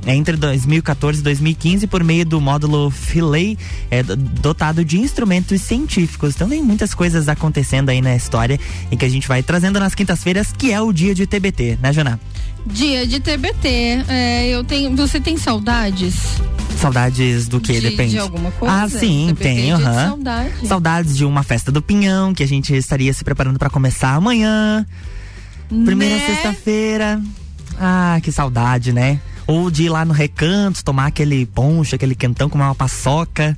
[0.06, 3.56] entre 2014 e 2015 por meio do módulo Philae,
[3.90, 6.34] é, do- dotado de instrumentos científicos.
[6.34, 8.58] Então tem muitas coisas acontecendo aí na história
[8.90, 11.92] e que a gente vai trazendo nas quintas-feiras, que é o dia de TBT, né,
[11.92, 12.18] Jana?
[12.66, 14.04] Dia de TBT.
[14.08, 14.94] É, eu tenho.
[14.96, 16.14] Você tem saudades?
[16.76, 17.72] Saudades do que?
[17.74, 18.10] De- Depende.
[18.12, 18.74] de alguma coisa?
[18.74, 20.66] Ah, sim, TBT, de saudade.
[20.68, 24.86] Saudades de uma festa do Pinhão, que a gente estaria se preparando para começar amanhã.
[25.68, 26.26] Primeira Né?
[26.26, 27.20] sexta-feira.
[27.80, 29.20] Ah, que saudade, né?
[29.52, 33.56] Ou de ir lá no recanto, tomar aquele poncho, aquele quentão, comer uma paçoca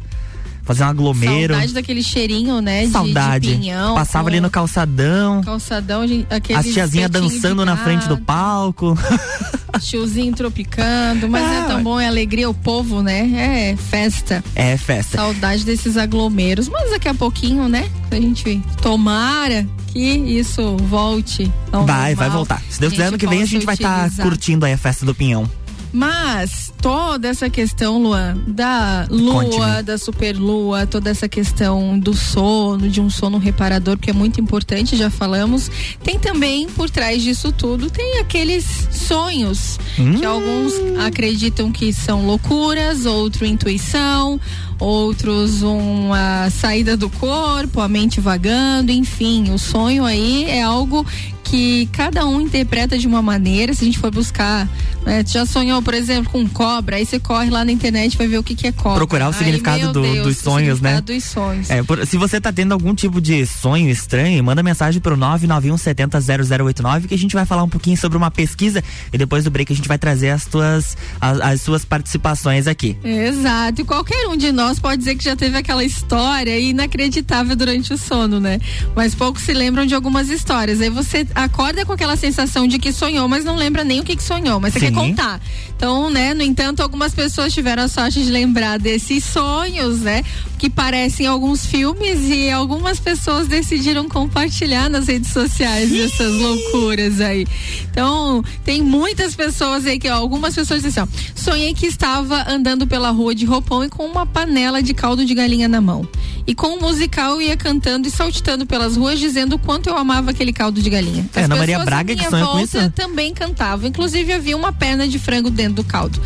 [0.64, 1.53] fazer um aglomero.
[1.53, 2.86] Saudade daquele cheirinho, né?
[2.86, 3.49] de- Saudade.
[3.51, 3.95] De, pinhão.
[3.95, 5.42] Passava ali no calçadão.
[5.42, 8.97] calçadão, aquele As tiazinhas dançando na frente do palco.
[9.80, 11.82] Tiozinho tropicando, mas é, É, tão ué.
[11.82, 13.72] bom, é alegria, o povo, né?
[13.72, 14.42] É festa.
[14.55, 15.18] É festa.
[15.18, 16.68] Saudade desses aglomeros.
[16.68, 17.90] Mas daqui a pouquinho, né?
[18.11, 21.53] A gente tomara que isso volte.
[21.70, 22.30] Vai, vai normal.
[22.30, 22.62] voltar.
[22.70, 24.26] Se Deus quiser, ano que vem a gente vai estar utilizar.
[24.26, 25.51] curtindo aí a festa do Pinhão.
[25.95, 33.01] Mas toda essa questão, Luan, da lua, da superlua, toda essa questão do sono, de
[33.01, 35.70] um sono reparador, que é muito importante, já falamos.
[36.03, 40.14] Tem também por trás disso tudo, tem aqueles sonhos Hum.
[40.18, 40.72] que alguns
[41.07, 44.40] acreditam que são loucuras, outro intuição,
[44.80, 51.07] outros uma saída do corpo, a mente vagando, enfim, o sonho aí é algo
[51.45, 53.72] que cada um interpreta de uma maneira.
[53.74, 54.68] Se a gente for buscar,
[55.05, 58.16] né, tu já sonhou, por exemplo, com cobra, aí você corre lá na internet e
[58.16, 58.97] vai ver o que, que é cobra.
[58.99, 60.97] Procurar o significado do- Deus, dos o sonhos, né?
[60.97, 61.70] significado dos sonhos.
[61.70, 65.76] É, por- se você tá tendo algum tipo de sonho estranho, manda mensagem pro 991
[65.76, 68.82] 70 0089 que a gente vai falar um pouquinho sobre uma pesquisa
[69.12, 72.97] e depois do break a gente vai trazer as tuas as, as suas participações aqui.
[73.05, 77.92] Exato, e qualquer um de nós pode dizer que já teve aquela história inacreditável durante
[77.92, 78.59] o sono, né?
[78.97, 80.80] Mas poucos se lembram de algumas histórias.
[80.80, 84.14] Aí você acorda com aquela sensação de que sonhou, mas não lembra nem o que,
[84.14, 84.87] que sonhou, mas você Sim.
[84.87, 85.41] quer contar.
[85.76, 90.22] Então, né, no entanto, algumas pessoas tiveram a sorte de lembrar desses sonhos, né?
[90.57, 97.47] Que parecem alguns filmes e algumas pessoas decidiram compartilhar nas redes sociais essas loucuras aí.
[97.91, 102.49] Então, tem muitas pessoas aí que, ó, algumas pessoas dizem assim, ó, sonhei que estava
[102.49, 106.09] andando pela rua de roupão e com uma panela de caldo de galinha na mão.
[106.47, 110.30] E com um musical ia cantando e saltitando pelas ruas dizendo o quanto eu amava
[110.30, 111.24] aquele caldo de galinha.
[111.34, 112.90] É, As Ana Maria Braga que minha sonha com volta isso?
[112.90, 113.88] também cantavam.
[113.88, 116.20] Inclusive havia uma perna de frango dentro do caldo.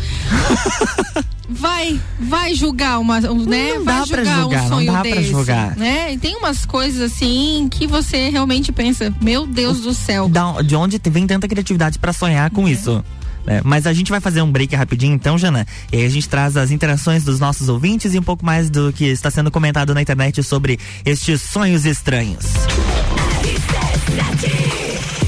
[1.49, 3.75] vai, vai julgar uma, um, né?
[3.75, 5.75] Não vai dá julgar, julgar, um não sonho dá pra desse, julgar.
[5.77, 6.13] né?
[6.13, 10.27] E tem umas coisas assim que você realmente pensa, meu Deus do céu.
[10.29, 13.03] Da- de onde vem tanta criatividade pra sonhar com isso?
[13.49, 13.61] Né?
[13.65, 15.65] Mas a gente vai fazer um break rapidinho então, Jana.
[15.91, 18.93] E aí a gente traz as interações dos nossos ouvintes e um pouco mais do
[18.93, 22.45] que está sendo comentado na internet sobre estes sonhos estranhos.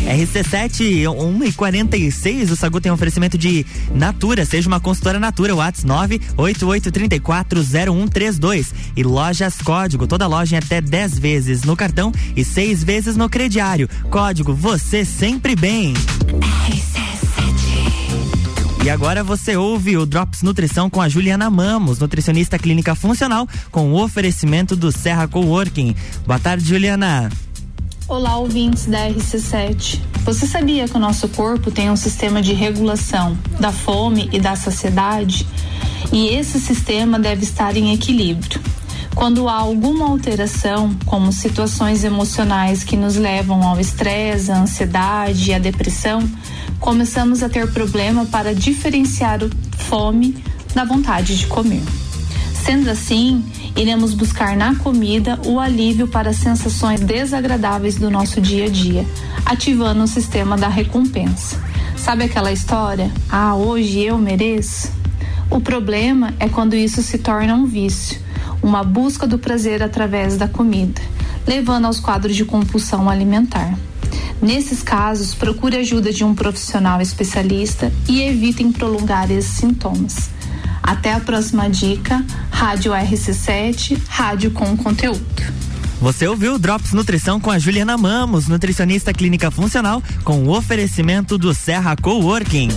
[0.06, 3.64] RC7, 1 e 46 o Sagu tem um oferecimento de
[3.94, 11.18] Natura, seja uma consultora Natura, Whats 988340132 e Lojas Código, toda loja em até 10
[11.18, 13.88] vezes no cartão e 6 vezes no crediário.
[14.10, 15.94] Código você sempre bem.
[18.84, 23.92] E agora você ouve o Drops Nutrição com a Juliana Mamos, nutricionista clínica funcional, com
[23.92, 25.96] o oferecimento do Serra Coworking.
[26.26, 27.30] Boa tarde, Juliana.
[28.08, 30.00] Olá, ouvintes da RC7.
[30.26, 34.56] Você sabia que o nosso corpo tem um sistema de regulação da fome e da
[34.56, 35.46] saciedade?
[36.12, 38.60] E esse sistema deve estar em equilíbrio.
[39.14, 45.54] Quando há alguma alteração, como situações emocionais que nos levam ao estresse, à ansiedade e
[45.54, 46.28] à depressão,
[46.82, 51.84] começamos a ter problema para diferenciar o fome da vontade de comer.
[52.66, 58.70] Sendo assim, iremos buscar na comida o alívio para sensações desagradáveis do nosso dia a
[58.70, 59.06] dia,
[59.46, 61.62] ativando o sistema da recompensa.
[61.96, 63.12] Sabe aquela história?
[63.30, 64.92] Ah, hoje eu mereço?
[65.52, 68.20] O problema é quando isso se torna um vício,
[68.62, 71.02] uma busca do prazer através da comida,
[71.46, 73.78] levando aos quadros de compulsão alimentar.
[74.42, 80.32] Nesses casos, procure ajuda de um profissional especialista e evitem prolongar esses sintomas.
[80.82, 85.22] Até a próxima dica, Rádio RC7, rádio com conteúdo.
[86.02, 91.54] Você ouviu Drops Nutrição com a Juliana Mamos, nutricionista clínica funcional, com o oferecimento do
[91.54, 92.70] Serra Coworking.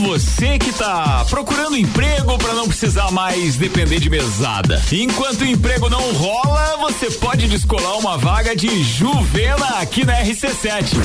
[0.00, 4.82] Você que tá procurando emprego para não precisar mais depender de mesada.
[4.90, 10.96] Enquanto o emprego não rola, você pode descolar uma vaga de Juvena aqui na RC7.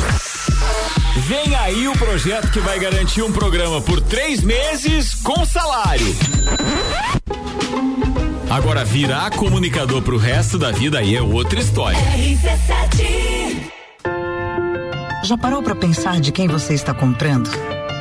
[1.27, 6.15] Vem aí o projeto que vai garantir um programa por três meses com salário.
[8.49, 11.99] Agora virar comunicador pro resto da vida aí é outra história.
[15.23, 17.49] Já parou para pensar de quem você está comprando?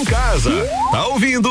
[0.00, 0.50] Em casa,
[0.90, 1.50] tá ouvindo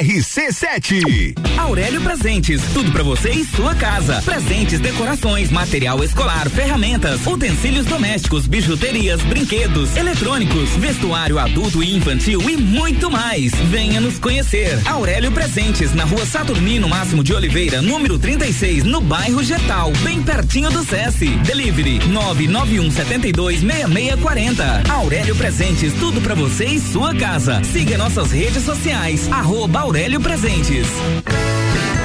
[0.00, 1.34] RC7.
[1.56, 4.20] Aurélio Presentes, tudo pra você e sua casa.
[4.22, 12.56] Presentes, decorações, material escolar, ferramentas, utensílios domésticos, bijuterias, brinquedos, eletrônicos, vestuário adulto e infantil e
[12.56, 13.52] muito mais.
[13.70, 14.78] Venha nos conhecer.
[14.86, 20.70] Aurélio Presentes, na rua Saturnino Máximo de Oliveira, número 36, no bairro Getal, bem pertinho
[20.70, 21.30] do SESI.
[21.46, 24.82] Delivery 991 72 6640.
[24.92, 27.62] Aurélio Presentes, tudo pra você e sua casa.
[27.72, 30.88] Siga nossas redes sociais, arroba Aurélio Presentes.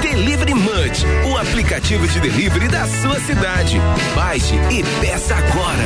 [0.00, 3.76] Delivery Munch, o aplicativo de delivery da sua cidade.
[4.14, 5.82] Baixe e peça agora.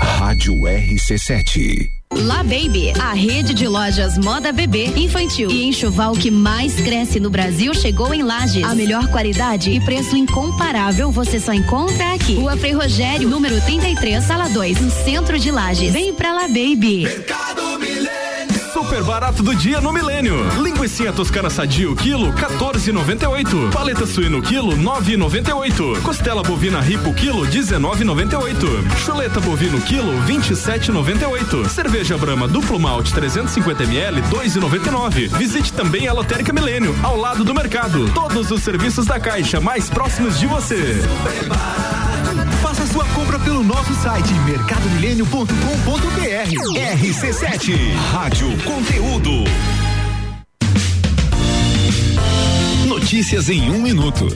[0.00, 1.95] Rádio RC7.
[2.14, 7.28] La Baby, a rede de lojas moda bebê, infantil e enxoval que mais cresce no
[7.28, 8.64] Brasil chegou em Lages.
[8.64, 12.36] A melhor qualidade e preço incomparável você só encontra aqui.
[12.36, 15.92] Rua Frei Rogério, número 33, sala 2, no centro de Lages.
[15.92, 17.06] Vem pra La Baby.
[18.76, 20.36] Super barato do dia no Milênio.
[20.60, 23.72] Linguiça toscana sadio, quilo 14,98.
[23.72, 26.02] Paleta suíno, quilo 9,98.
[26.02, 28.98] Costela bovina ripo, quilo 19,98.
[28.98, 31.66] Chuleta bovino, quilo 27,98.
[31.70, 35.28] Cerveja Brahma duplo malte 350 ml, 2,99.
[35.38, 38.12] Visite também a Lotérica Milênio, ao lado do mercado.
[38.12, 41.00] Todos os serviços da Caixa mais próximos de você.
[41.56, 41.95] Faça
[42.96, 45.52] sua compra pelo nosso site mercadomilênio.com.br.
[46.98, 49.44] RC7, Rádio Conteúdo.
[52.86, 54.26] Notícias em um minuto.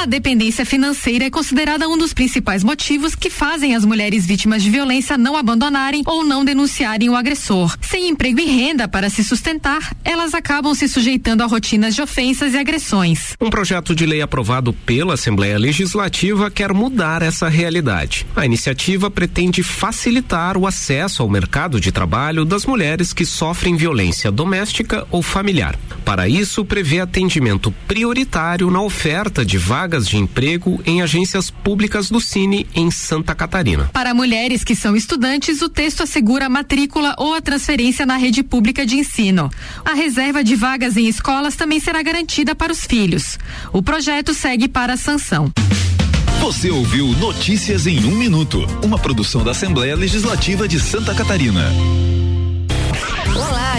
[0.00, 4.70] A dependência financeira é considerada um dos principais motivos que fazem as mulheres vítimas de
[4.70, 7.76] violência não abandonarem ou não denunciarem o agressor.
[7.82, 12.54] Sem emprego e renda para se sustentar, elas acabam se sujeitando a rotinas de ofensas
[12.54, 13.36] e agressões.
[13.38, 18.26] Um projeto de lei aprovado pela Assembleia Legislativa quer mudar essa realidade.
[18.34, 24.32] A iniciativa pretende facilitar o acesso ao mercado de trabalho das mulheres que sofrem violência
[24.32, 25.78] doméstica ou familiar.
[26.06, 32.20] Para isso, prevê atendimento prioritário na oferta de vagas de emprego em agências públicas do
[32.20, 33.90] Cine em Santa Catarina.
[33.92, 38.42] Para mulheres que são estudantes, o texto assegura a matrícula ou a transferência na rede
[38.42, 39.50] pública de ensino.
[39.84, 43.38] A reserva de vagas em escolas também será garantida para os filhos.
[43.72, 45.50] O projeto segue para a sanção.
[46.40, 51.70] Você ouviu Notícias em um Minuto, uma produção da Assembleia Legislativa de Santa Catarina.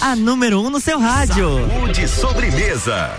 [0.00, 1.68] A número 1 um no seu rádio.
[1.68, 3.16] Saúde sobremesa.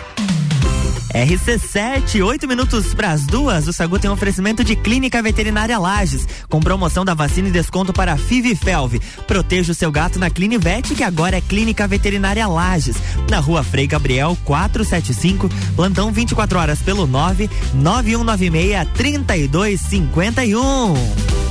[1.13, 3.67] RC7, 8 minutos para as duas.
[3.67, 7.91] O Sagu tem um oferecimento de Clínica Veterinária Lages, com promoção da vacina e desconto
[7.91, 9.01] para FIV e FELV.
[9.25, 12.97] Proteja o seu gato na Clinivete, que agora é Clínica Veterinária Lages,
[13.29, 21.46] na rua Frei Gabriel 475, plantão 24 horas pelo 9 9196 3251.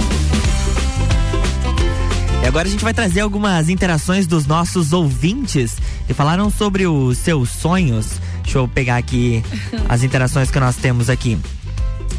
[2.47, 7.18] E agora a gente vai trazer algumas interações dos nossos ouvintes que falaram sobre os
[7.18, 8.20] seus sonhos.
[8.44, 9.42] Deixa eu pegar aqui
[9.88, 11.36] as interações que nós temos aqui.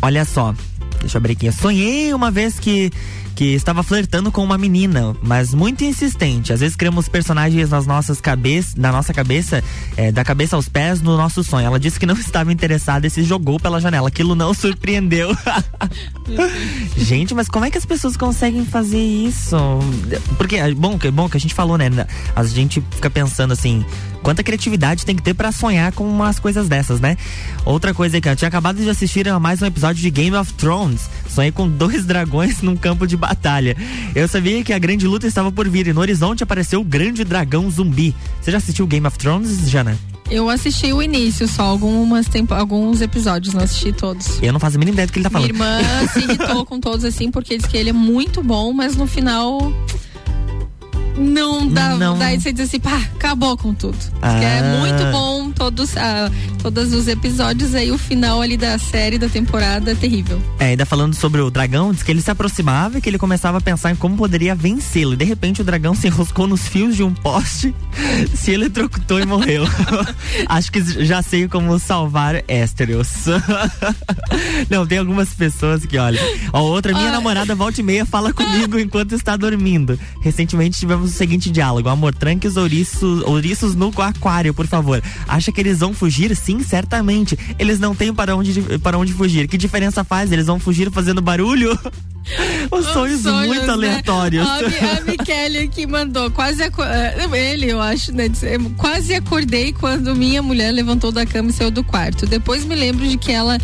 [0.01, 0.53] Olha só,
[0.99, 1.45] deixa eu abrir aqui.
[1.45, 2.91] Eu sonhei uma vez que
[3.37, 6.51] que estava flertando com uma menina, mas muito insistente.
[6.51, 9.63] Às vezes criamos personagens nas nossas cabeças, na nossa cabeça,
[9.95, 11.67] é, da cabeça aos pés no nosso sonho.
[11.67, 14.07] Ela disse que não estava interessada e se jogou pela janela.
[14.07, 15.37] Aquilo não surpreendeu.
[16.97, 19.55] gente, mas como é que as pessoas conseguem fazer isso?
[20.35, 21.89] Porque, bom, que bom que a gente falou, né?
[22.35, 23.85] A gente fica pensando assim,
[24.23, 27.15] quanta criatividade tem que ter para sonhar com umas coisas dessas, né?
[27.63, 30.51] Outra coisa que eu tinha acabado de assistir a mais um episódio de Game of
[30.53, 31.07] Thrones.
[31.29, 33.75] Sonhei com dois dragões num campo de batalha.
[34.15, 37.23] Eu sabia que a grande luta estava por vir e no horizonte apareceu o grande
[37.23, 38.15] dragão zumbi.
[38.41, 39.97] Você já assistiu Game of Thrones, Jana?
[40.29, 44.41] Eu assisti o início só, algumas tempo, alguns episódios, não assisti todos.
[44.41, 45.53] Eu não faço a mínima ideia do que ele tá falando.
[45.53, 48.97] Minha irmã se irritou com todos assim, porque diz que ele é muito bom, mas
[48.97, 49.71] no final
[51.17, 52.17] não dá, Não.
[52.17, 53.97] daí você diz assim, pá, acabou com tudo.
[53.97, 54.77] Que é Ah.
[54.79, 56.29] muito bom todos, ah,
[56.61, 60.39] todos os episódios, aí o final ali da série, da temporada é terrível.
[60.59, 63.57] É, ainda falando sobre o dragão, diz que ele se aproximava e que ele começava
[63.57, 65.13] a pensar em como poderia vencê-lo.
[65.13, 67.73] E de repente o dragão se enroscou nos fios de um poste,
[68.35, 69.63] se eletrocutou e morreu.
[70.47, 73.07] Acho que já sei como salvar Éstereos.
[74.69, 76.19] Não, tem algumas pessoas que, olha.
[76.53, 79.99] Ó, outra, minha namorada volta e meia fala comigo enquanto está dormindo.
[80.21, 85.01] Recentemente tivemos o seguinte diálogo: Amor, tranque os ouriços, ouriços no aquário, por favor.
[85.27, 86.35] Acha que eles vão fugir?
[86.35, 87.37] Sim, certamente.
[87.57, 89.47] Eles não têm para onde, para onde fugir.
[89.47, 90.31] Que diferença faz?
[90.31, 91.77] Eles vão fugir fazendo barulho?
[92.71, 93.73] Os sonhos, sonhos, muito né?
[93.73, 94.45] aleatórios.
[94.47, 98.27] A, a Michele aqui mandou, quase eh, ele, eu acho, né?
[98.27, 102.25] disse, "Eu Quase acordei quando minha mulher levantou da cama e saiu do quarto.
[102.25, 103.57] Depois me lembro de que ela,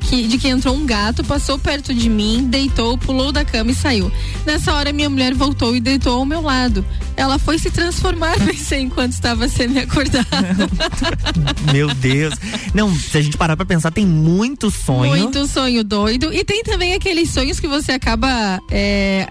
[0.00, 3.74] que- de que entrou um gato, passou perto de mim, deitou, pulou da cama e
[3.74, 4.10] saiu.
[4.44, 6.84] Nessa hora minha mulher voltou e deitou ao meu lado.
[7.16, 10.26] Ela foi se transformar, pensei enquanto estava sendo acordada.
[11.72, 12.34] Meu Deus.
[12.74, 15.10] Não, se a gente parar pra pensar, tem muito sonho.
[15.10, 16.32] Muito sonho doido.
[16.32, 19.26] E tem também aqueles sonhos que você acaba é,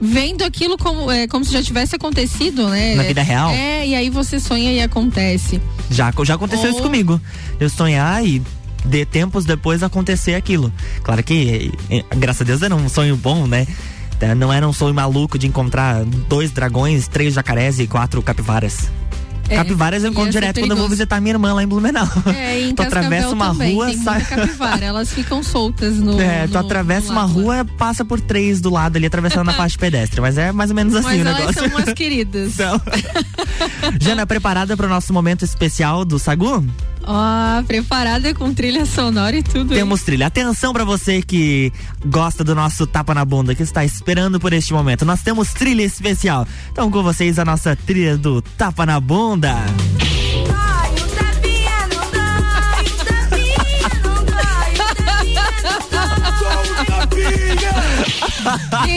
[0.00, 2.94] vendo aquilo como, é, como se já tivesse acontecido, né?
[2.94, 3.50] Na vida real?
[3.50, 5.60] É, e aí você sonha e acontece.
[5.90, 7.20] Já, já aconteceu isso Ou- comigo.
[7.60, 8.42] Eu sonhar e
[8.84, 10.72] de tempos depois acontecer aquilo.
[11.02, 13.66] Claro que, eh, graças a Deus, era um sonho bom, né?
[14.20, 18.88] Eh, Não era um sonho maluco de encontrar dois dragões, três jacarés e quatro capivaras.
[19.48, 22.08] É, capivaras eu encontro ser direto quando eu vou visitar minha irmã lá em Blumenau.
[22.34, 24.24] É, em tu atravessa uma também, rua, sai.
[24.24, 24.84] capivara.
[24.84, 26.20] Elas ficam soltas no.
[26.20, 29.52] É, tu no- atravessa no uma rua, passa por três do lado ali, atravessando a
[29.54, 30.20] faixa pedestre.
[30.20, 31.52] Mas é mais ou menos assim Mas o negócio.
[31.54, 32.54] são umas queridas.
[34.00, 36.64] Jana, preparada para o nosso momento especial do Sagu?
[37.04, 39.72] Ó, preparada com trilha sonora e tudo.
[39.72, 39.80] hein?
[39.80, 40.26] Temos trilha.
[40.26, 41.72] Atenção pra você que
[42.06, 45.04] gosta do nosso tapa na bunda, que está esperando por este momento.
[45.04, 46.46] Nós temos trilha especial.
[46.70, 49.54] Então com vocês a nossa trilha do tapa na bunda.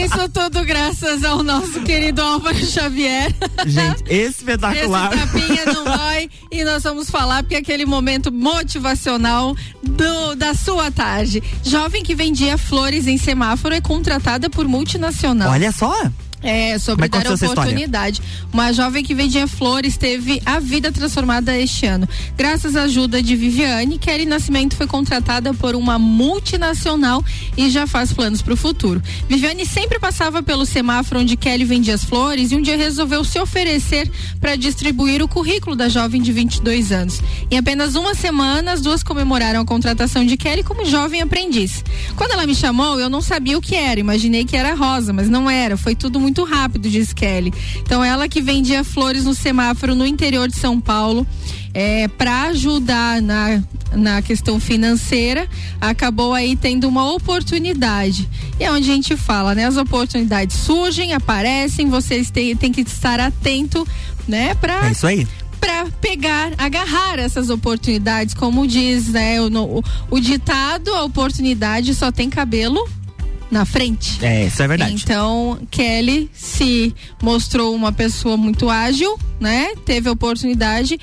[0.03, 3.33] Isso tudo graças ao nosso querido Álvaro Xavier.
[3.65, 5.13] Gente, espetacular.
[5.13, 10.53] Esse tapinha não dói e nós vamos falar porque é aquele momento motivacional do, da
[10.53, 11.41] sua tarde.
[11.63, 15.51] Jovem que vendia flores em semáforo é contratada por multinacional.
[15.51, 15.93] Olha só.
[16.45, 18.21] É, sobre Como é dar oportunidade.
[18.53, 22.07] Uma jovem que vendia flores teve a vida transformada este ano.
[22.37, 27.25] Graças à ajuda de Viviane, Kelly Nascimento foi contratada por uma multinacional
[27.57, 29.01] e já faz planos para o futuro.
[29.27, 33.39] Viviane sempre passava pelo semáforo onde Kelly vendia as flores e um dia resolveu se
[33.39, 34.07] oferecer
[34.39, 37.21] para distribuir o currículo da jovem de 22 anos.
[37.49, 41.83] Em apenas uma semana, as duas comemoraram a contratação de Kelly como jovem aprendiz.
[42.15, 45.27] Quando ela me chamou, eu não sabia o que era, imaginei que era rosa, mas
[45.27, 45.75] não era.
[45.75, 47.53] Foi tudo muito rápido, diz Kelly.
[47.77, 51.25] Então, ela que vendia flores no semáforo no interior de São Paulo,
[51.73, 53.61] é, para ajudar na,
[53.93, 55.47] na questão financeira,
[55.79, 58.29] acabou aí tendo uma oportunidade.
[58.59, 59.65] E é onde a gente fala, né?
[59.65, 63.85] As oportunidades surgem, aparecem, vocês têm, têm que estar atento,
[64.27, 64.55] né?
[64.55, 65.27] Pra É isso aí.
[65.59, 72.11] para pegar, agarrar essas oportunidades, como diz né, o, o, o ditado, a oportunidade só
[72.11, 72.87] tem cabelo
[73.51, 74.23] na frente.
[74.23, 74.93] É, isso é verdade.
[74.93, 79.73] Então, Kelly se mostrou uma pessoa muito ágil, né?
[79.85, 80.99] Teve a oportunidade,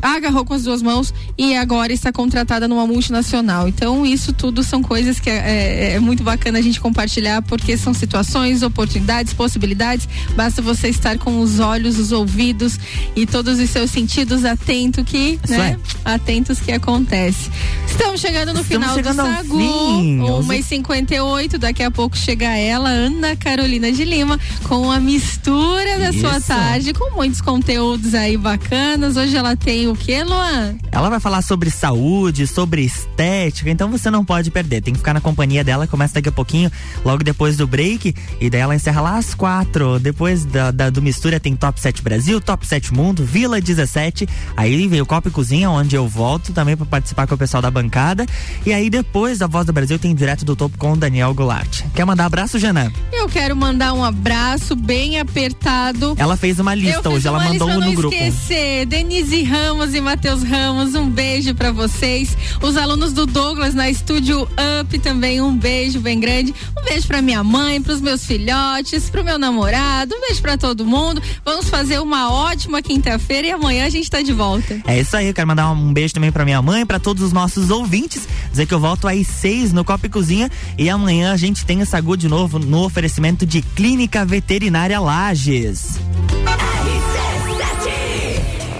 [0.00, 3.68] agarrou com as duas mãos e agora está contratada numa multinacional.
[3.68, 7.76] Então, isso tudo são coisas que é, é- é muito bacana a gente compartilhar, porque
[7.76, 10.08] são situações, oportunidades, possibilidades.
[10.36, 12.78] Basta você estar com os olhos, os ouvidos
[13.14, 15.78] e todos os seus sentidos atento que, né?
[16.04, 17.50] Atentos que acontece.
[17.86, 19.58] Estamos chegando no Estamos final chegando do Sagu.
[19.58, 20.20] fim.
[20.20, 25.98] Uma e 58 daqui a pouco chega ela, Ana Carolina de Lima, com a mistura
[25.98, 26.46] da sua Isso.
[26.48, 29.16] tarde, com muitos conteúdos aí bacanas.
[29.16, 30.74] Hoje ela tem tem o que, Luan?
[30.90, 34.80] Ela vai falar sobre saúde, sobre estética, então você não pode perder.
[34.80, 36.70] Tem que ficar na companhia dela, começa daqui a pouquinho,
[37.04, 39.98] logo depois do break, e daí ela encerra lá às quatro.
[40.00, 44.28] Depois da, da do Mistura tem Top 7 Brasil, Top 7 Mundo, Vila 17.
[44.56, 47.62] Aí vem o Copa e Cozinha, onde eu volto também para participar com o pessoal
[47.62, 48.26] da bancada.
[48.64, 51.82] E aí depois da Voz do Brasil tem direto do topo com o Daniel Goulart.
[51.94, 52.92] Quer mandar abraço, Jana?
[53.12, 56.14] Eu quero mandar um abraço bem apertado.
[56.18, 58.14] Ela fez uma lista hoje, ela mandou no grupo.
[58.14, 58.86] esquecer.
[58.86, 62.36] Denise Ramos e Matheus Ramos, um beijo para vocês.
[62.62, 64.48] Os alunos do Douglas na Estúdio
[64.80, 66.54] Up também, um beijo bem grande.
[66.76, 70.14] Um beijo para minha mãe, para os meus filhotes, para o meu namorado.
[70.14, 71.22] Um beijo para todo mundo.
[71.44, 74.80] Vamos fazer uma ótima quinta-feira e amanhã a gente tá de volta.
[74.86, 77.32] É isso aí, eu quero mandar um beijo também para minha mãe, para todos os
[77.32, 78.26] nossos ouvintes.
[78.50, 81.82] Dizer que eu volto às seis no Copa e Cozinha e amanhã a gente tem
[81.82, 85.98] essa de novo no oferecimento de Clínica Veterinária Lages.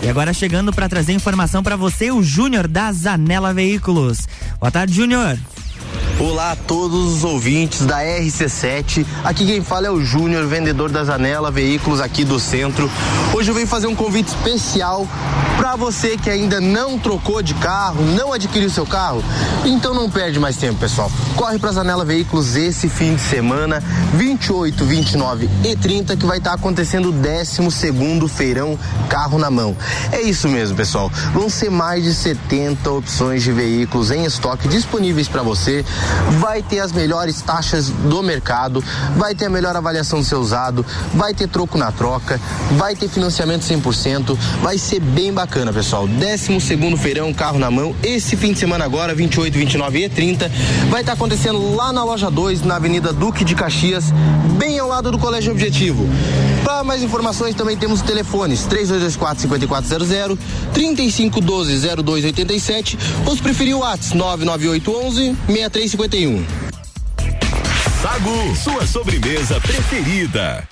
[0.02, 4.28] E agora chegando para trazer informação para você, o Júnior da Zanela Veículos.
[4.60, 5.38] Boa tarde, Júnior.
[6.18, 9.04] Olá a todos os ouvintes da RC7.
[9.22, 12.90] Aqui quem fala é o Júnior, vendedor da Janela Veículos aqui do centro.
[13.34, 15.06] Hoje eu venho fazer um convite especial
[15.58, 19.22] para você que ainda não trocou de carro, não adquiriu seu carro.
[19.66, 21.12] Então não perde mais tempo, pessoal.
[21.34, 23.82] Corre para Janela Veículos esse fim de semana,
[24.14, 28.78] 28, 29 e 30, que vai estar tá acontecendo o 12 segundo feirão
[29.10, 29.76] carro na mão.
[30.12, 31.10] É isso mesmo, pessoal.
[31.34, 35.84] Vão ser mais de 70 opções de veículos em estoque disponíveis para você
[36.38, 38.82] vai ter as melhores taxas do mercado,
[39.16, 40.84] vai ter a melhor avaliação do seu usado,
[41.14, 42.40] vai ter troco na troca,
[42.72, 46.06] vai ter financiamento 100%, vai ser bem bacana, pessoal.
[46.06, 50.50] 12 segundo feirão, carro na mão, esse fim de semana agora, 28, 29 e 30,
[50.90, 54.12] vai estar tá acontecendo lá na loja 2, na Avenida Duque de Caxias,
[54.58, 56.08] bem ao lado do Colégio Objetivo.
[56.76, 60.38] Para mais informações também temos telefones 3224 5400,
[60.74, 66.44] 3512 0287 ou se preferir o WhatsApp 99811 6351.
[68.02, 70.68] Sagu, sua sobremesa preferida.